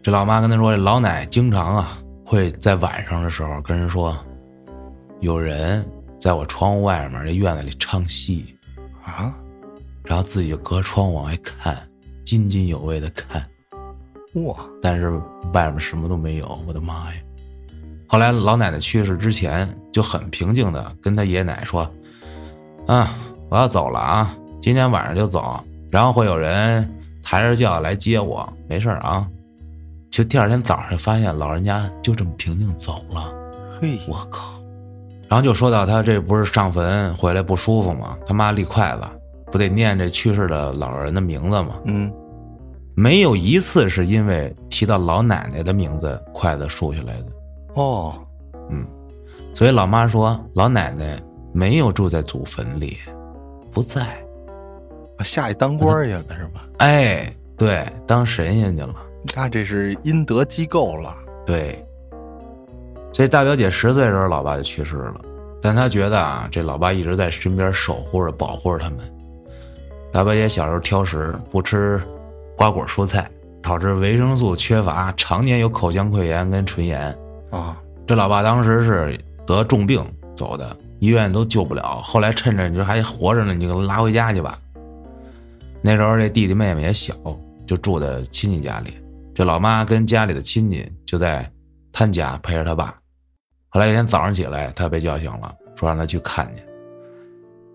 [0.03, 1.99] 这老妈跟他说，这老奶经常啊。
[2.27, 4.17] 会在晚上的时候跟人说，
[5.19, 5.87] 有人
[6.19, 8.57] 在我窗户外面这院子里唱戏，
[9.03, 9.31] 啊，
[10.03, 11.77] 然后自己就隔窗往外看，
[12.25, 13.47] 津津有味的看，
[14.33, 14.57] 哇！
[14.81, 15.11] 但是
[15.53, 17.21] 外面什么都没有，我的妈呀！
[18.07, 21.89] 后来老奶奶去世之前就很平静的跟她爷爷奶奶说
[22.87, 23.15] ：“啊，
[23.49, 29.27] 我要走了啊，今天晚上就走，然后会有人抬着轿来接我，没事啊。”
[30.11, 33.31] 就第二天早上发现老人家就这么平静走了，
[33.79, 34.55] 嘿，我靠！
[35.27, 38.17] 然后就说到他这不是上坟回来不舒服吗？
[38.25, 39.01] 他妈立筷子，
[39.55, 41.79] 不得念这去世的老人的名字吗？
[41.85, 42.11] 嗯，
[42.93, 47.27] 没有一次是因为提到老奶奶的名字筷子竖起来的。
[47.75, 48.15] 哦，
[48.69, 48.85] 嗯，
[49.53, 51.17] 所以老妈说老奶奶
[51.53, 52.97] 没有住在祖坟里，
[53.71, 54.21] 不在，
[55.23, 56.67] 下去当官去了是吧？
[56.79, 58.93] 哎，对，当神仙去了。
[59.33, 61.15] 那这是阴德机构了，
[61.45, 61.81] 对。
[63.13, 65.21] 这大表姐十岁的时候，老爸就去世了，
[65.61, 68.99] 但她觉得啊，这老爸一直在身边守护着、保护着他们。
[70.15, 72.01] 大伯爷小时候挑食，不吃
[72.55, 73.29] 瓜果蔬菜，
[73.61, 77.13] 导致维生素缺乏，常年有口腔溃疡跟唇炎
[77.51, 77.77] 啊。
[78.07, 80.01] 这老爸当时是得重病
[80.33, 81.99] 走的，医院都救不了。
[82.01, 84.57] 后来趁着你这还活着呢，你就给他拉回家去吧。
[85.81, 87.13] 那时候这弟弟妹妹也小，
[87.67, 88.97] 就住在亲戚家里。
[89.33, 91.45] 这老妈跟家里的亲戚就在
[91.91, 92.95] 他家陪着他爸。
[93.67, 96.61] 后来一天早上起来，他被叫醒了，说让他去看去。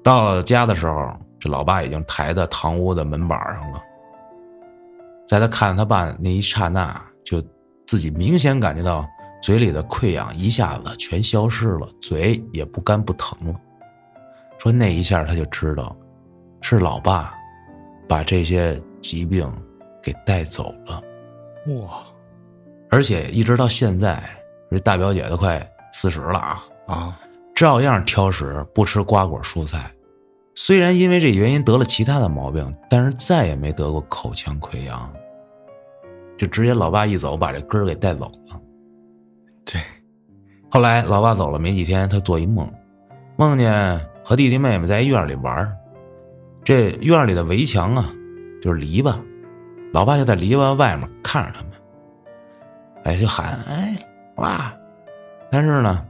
[0.03, 3.83] 到家的时候，这老爸已经抬在堂屋的门板上了。
[5.27, 7.43] 在他看他爸那一刹那，就
[7.87, 9.09] 自己明显感觉到
[9.43, 13.55] 嘴里的溃疡一下子全消失了，嘴也不干不疼了。
[14.59, 15.97] 说那一下他就知道，
[16.61, 17.35] 是老爸
[18.07, 19.51] 把这些疾病
[20.03, 21.03] 给带走了。
[21.81, 22.03] 哇！
[22.91, 24.23] 而且一直到现在，
[24.71, 27.21] 这大表姐都快四十了啊啊，
[27.55, 29.91] 照样挑食，不吃瓜果蔬菜。
[30.63, 35.11] 虽然因为这原因得了其他的毛病，但是再也没得过口腔溃疡。
[36.37, 38.61] 就直接老爸一走，把这根儿给带走了。
[39.65, 39.79] 这
[40.71, 42.71] 后来老爸走了没几天，他做一梦，
[43.37, 45.75] 梦见和弟弟妹妹在院里玩
[46.63, 48.13] 这院里的围墙啊，
[48.61, 49.19] 就是篱笆。
[49.95, 51.71] 老爸就在篱笆外面看着他们，
[53.05, 53.97] 哎，就喊哎，
[54.37, 54.71] 哇！
[55.51, 56.07] 但是呢，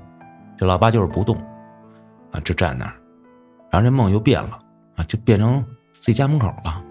[0.59, 1.37] 这老爸就是不动，
[2.33, 2.95] 啊，就站那儿。
[3.71, 4.59] 然后这梦又变了，
[4.97, 5.65] 啊，就变成
[5.99, 6.83] 自己家门口了。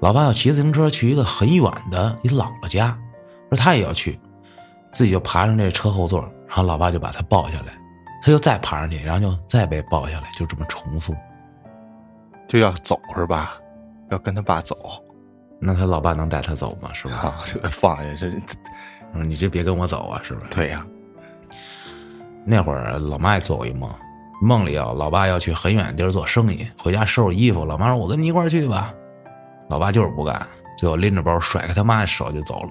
[0.00, 2.96] 老爸要骑自行车去一个很远的一姥姥家，
[3.50, 4.18] 说他也要去，
[4.92, 7.72] 自己就爬上这车后座，然后老爸就把他抱下来，
[8.22, 11.14] 他就再爬上去，然后就再被抱下来，就这么重复。
[12.48, 13.54] 就要走是吧？
[14.10, 14.76] 要跟他爸走。
[15.64, 16.90] 那他老爸能带他走吗？
[16.92, 17.38] 是吧？
[17.46, 18.28] 这放下这，
[19.22, 20.20] 你这别跟我走啊！
[20.24, 20.50] 是不是？
[20.50, 20.84] 对呀。
[22.44, 23.88] 那会儿老妈也做过一梦，
[24.42, 27.64] 梦里啊，老爸要去很远的地儿做生意，回家收拾衣服。
[27.64, 28.92] 老妈说：“我跟你一块儿去吧。”
[29.70, 30.44] 老爸就是不干，
[30.76, 32.70] 最后拎着包甩开他妈的手就走了，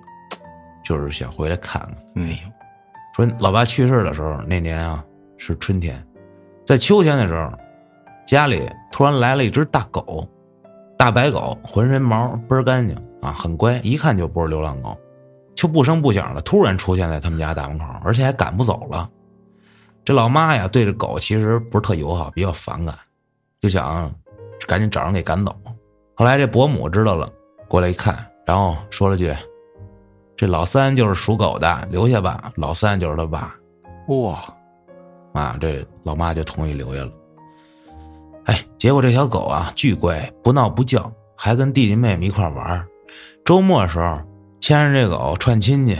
[0.84, 2.26] 就是想回来看看。
[2.26, 2.36] 哎呦，
[3.16, 5.02] 说老爸去世的时候那年啊
[5.38, 6.06] 是春天，
[6.66, 7.50] 在秋天的时候，
[8.28, 10.28] 家里突然来了一只大狗，
[10.98, 14.96] 大白狗，浑身毛倍儿干净啊，很乖，一看就不是流浪狗，
[15.56, 19.10] 就不声不响的突然出现在他们家大门口，而且还赶不走了。
[20.04, 22.96] 这老妈呀，对这狗其实不是特友好，比较反感，
[23.60, 24.12] 就想
[24.68, 25.56] 赶紧找人给赶走。
[26.16, 27.32] 后来这伯母知道了，
[27.68, 29.32] 过来一看，然后说了句
[30.36, 33.56] ：“这老三就是属狗的，留下吧。”老三就是他爸
[34.08, 34.44] 哇，
[35.34, 37.12] 啊，这老妈就同意留下了。
[38.46, 42.88] 哎，结果这条狗啊，巨乖，不闹不叫，还跟弟弟妹妹一块玩
[43.46, 44.20] 周末的时候，
[44.60, 45.96] 牵着这狗串亲戚，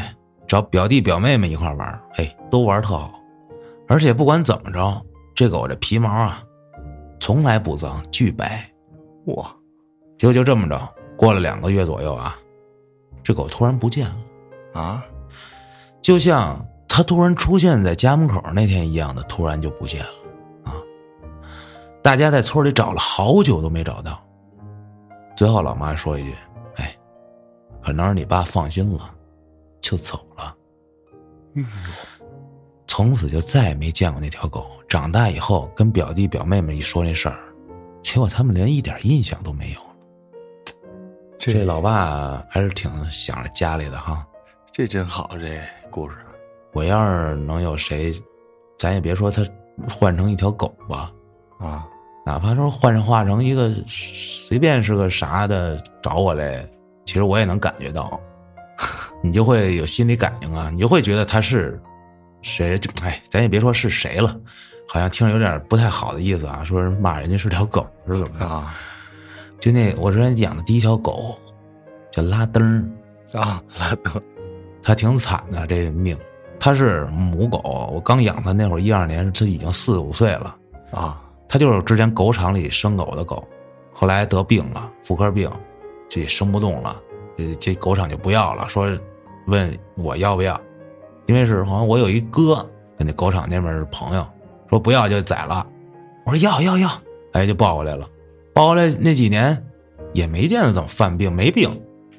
[0.48, 3.21] 找表弟表妹们一块玩哎，都玩特好。
[3.92, 6.42] 而且不管怎么着，这狗这皮毛啊，
[7.20, 8.66] 从来不脏，巨白。
[9.26, 9.54] 哇，
[10.18, 12.38] 结果就这么着，过了两个月左右啊，
[13.22, 15.06] 这狗突然不见了，啊，
[16.02, 20.74] 就像它突然出现在家门口那天一样的，突然就不见了啊！
[22.02, 24.18] 大家在村里找了好久都没找到，
[25.36, 26.34] 最后老妈说一句
[26.80, 26.98] ：“哎，
[27.84, 29.14] 可能是你爸放心了，
[29.82, 30.56] 就走了。”
[32.92, 34.70] 从此就再也没见过那条狗。
[34.90, 37.40] 长大以后跟表弟表妹们一说那事儿，
[38.04, 39.80] 结果他们连一点印象都没有。
[41.40, 44.28] 这这老爸还是挺想着家里的哈。
[44.74, 45.58] 这真好，这
[45.90, 46.18] 故事
[46.74, 48.14] 我要是能有谁，
[48.78, 49.42] 咱也别说他
[49.90, 51.14] 换成一条狗吧，
[51.60, 51.88] 啊，
[52.26, 56.68] 哪怕说换成化成一个随便是个啥的找我来，
[57.06, 58.20] 其实我也能感觉到，
[59.24, 61.82] 你就会有心理感应啊，你就会觉得他是
[62.42, 64.36] 谁，就哎，咱也别说是谁了，
[64.88, 68.46] 好像听着有点不太好的意思啊，说是骂人家是条狗是怎么着？
[68.46, 68.76] 啊
[69.60, 71.38] 就那我之前养的第一条狗
[72.12, 74.20] 叫拉登儿啊，拉登
[74.82, 76.18] 它挺惨的，这命。
[76.60, 80.56] 它是母狗，我刚养它那会儿一二年，它已经四五岁了。
[80.92, 83.48] 啊，它就是之前狗场里生狗的狗，
[83.94, 85.48] 后来得病了，妇科病，
[86.10, 87.00] 这也生不动了，
[87.38, 88.90] 这这狗场就不要了，说
[89.46, 90.60] 问我要不要，
[91.32, 92.56] 因为是好像我有一哥
[92.98, 94.28] 跟那狗场那边是朋友，
[94.70, 95.66] 说不要就宰了，
[96.26, 96.90] 我说要要要，
[97.32, 98.06] 哎就抱过来了，
[98.54, 99.58] 抱过来那几年
[100.12, 101.70] 也没见着怎么犯病，没病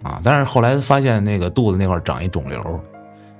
[0.02, 2.80] 啊，但是后来发现那个肚子那块长一肿瘤，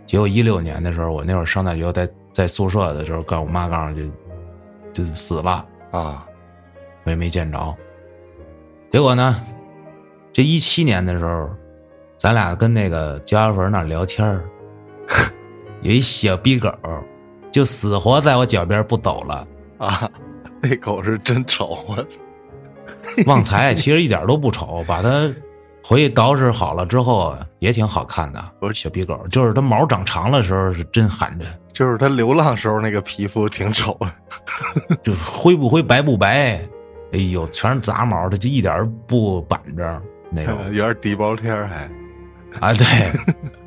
[0.05, 3.97] 结果一六年的时候，我那会儿上大学在在宿舍的时候，告诉我妈告诉
[4.93, 5.65] 就就死了。
[5.91, 6.27] 啊，
[7.05, 7.75] 我也没见着。
[8.91, 9.43] 结果呢，
[10.35, 11.49] 这一七年的时候，
[12.19, 14.45] 咱俩跟那个焦家坟那聊天儿
[15.83, 16.73] 有一小逼狗，
[17.51, 19.47] 就死活在我脚边不走了。
[19.79, 20.09] 啊，
[20.63, 22.21] 那狗是真丑，我操！
[23.27, 25.29] 旺财其实一点都不丑，把它
[25.83, 28.43] 回去捯饬好了之后也挺好看的。
[28.61, 33.99] 不是小逼狗，就是它毛长长的时候是真寒碜，就是它流浪时候那个皮肤挺丑
[34.89, 36.61] 的，就灰不灰白不白，
[37.13, 40.57] 哎呦，全是杂毛，它就一点儿不板正那种。
[40.73, 41.91] 有点地包天儿还
[42.61, 42.87] 啊，对，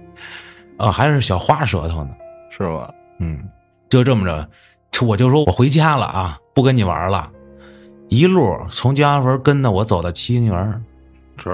[0.78, 2.16] 啊，还是小花舌头呢。
[2.58, 2.90] 是吧？
[3.20, 3.50] 嗯，
[3.90, 4.48] 就这么着，
[5.06, 7.30] 我就说我回家了啊，不跟你玩了。
[8.08, 10.86] 一路从家坟跟着我走到七星园，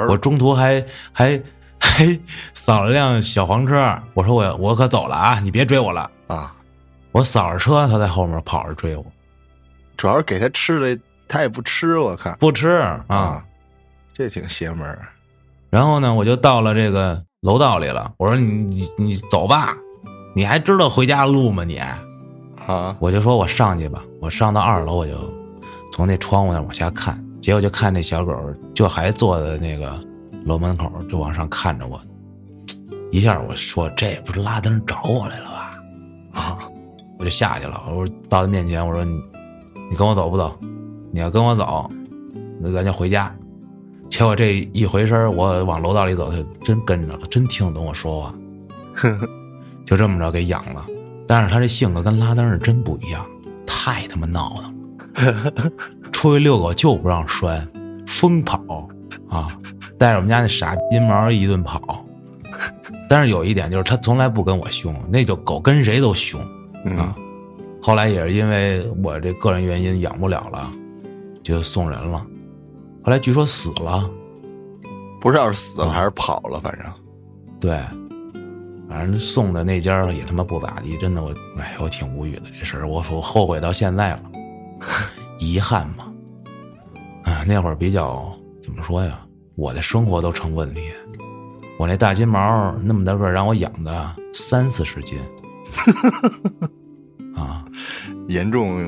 [0.09, 1.41] 我中途还还
[1.79, 2.19] 还
[2.53, 6.11] 扫了辆小黄车，我说我我可走了啊，你别追我了。
[6.27, 6.53] 啊，
[7.11, 9.03] 我扫着车，他在后面跑着追我，
[9.97, 13.03] 主要是给他吃的，他也不吃，我看不吃啊。
[13.07, 13.45] 啊，
[14.13, 14.99] 这挺邪门儿
[15.71, 18.13] 然后呢，我就到了这个楼道里了。
[18.19, 19.75] 我说你你你走吧，
[20.35, 21.77] 你还知道回家的路吗你？
[21.77, 25.15] 啊我就说我上去吧，我上到二楼，我就
[25.91, 28.31] 从那窗户那往下看，结果就看那小狗
[28.75, 29.91] 就还坐在那个
[30.45, 31.99] 楼门口，就往上看着我。
[33.11, 35.71] 一下我说这不是拉登找我来了吧？
[36.33, 36.59] 啊
[37.17, 37.81] 我就下去了。
[37.89, 39.19] 我说到他面前，我说你
[39.89, 40.55] 你跟我走不走？
[41.11, 41.89] 你要跟我走，
[42.59, 43.35] 那咱就回家。
[44.11, 48.35] 结果这一回身，我往楼道里走，它真跟着了，真听得懂我说话。
[49.83, 50.85] 就这么着给养了。
[51.25, 53.25] 但是它这性格跟拉登是真不一样，
[53.65, 55.63] 太他妈闹腾了。
[56.11, 57.65] 出去遛狗就不让拴，
[58.05, 58.87] 疯跑
[59.29, 59.47] 啊，
[59.97, 62.05] 带着我们家那傻逼金毛一顿跑。
[63.09, 66.39] 但是有一点就是它从来不跟我凶，那就狗跟谁都凶
[66.97, 67.15] 啊。
[67.81, 70.71] 后来也是因为我这个人原因养不了了，
[71.41, 72.23] 就送人了。
[73.03, 74.09] 后来据说死了，
[75.19, 76.91] 不知道是死了还是跑了，反正。
[77.59, 77.79] 对，
[78.89, 84.23] 反正送的那家也他妈不咋地，真的我，哎，我挺无语的这事儿，我我后悔到现在了，
[85.39, 86.11] 遗憾嘛。
[87.23, 88.31] 啊，那会儿比较
[88.61, 89.19] 怎么说呀？
[89.55, 90.81] 我的生活都成问题，
[91.77, 95.19] 我那大金毛那么大个，让我养的三四十斤，
[97.35, 97.63] 啊，
[98.27, 98.79] 严重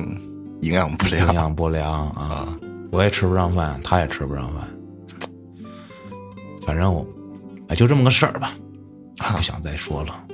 [0.62, 2.48] 营养不良，营养不良啊，
[2.94, 4.64] 我也吃不上饭，他也吃不上饭，
[6.64, 7.04] 反正我，
[7.68, 8.54] 哎，就这么个事儿吧，
[9.18, 10.24] 不想再说了。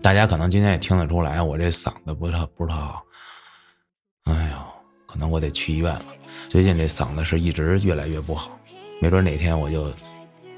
[0.00, 3.02] 大家可能今天也听得出来，我这嗓子不太不太好，
[4.26, 4.56] 哎呦，
[5.08, 6.04] 可能我得去医院了。
[6.48, 8.56] 最近这嗓子是一直越来越不好，
[9.00, 9.92] 没准哪天我就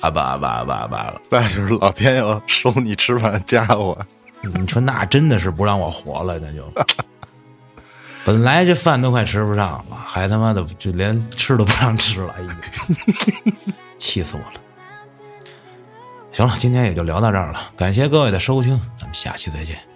[0.00, 1.22] 啊吧啊吧啊吧啊吧了。
[1.30, 3.96] 那就是老天要收你吃饭的家伙。
[4.42, 6.70] 你说那真的是不让我活了，那就。
[8.24, 12.56] 本来这饭都快吃不上了，还他妈的就连吃都不让吃了，哎呀，
[13.98, 14.60] 气死我了！
[16.32, 19.89] 行了，今天也就聊到这儿了，感谢各位的收听，咱们下期再见。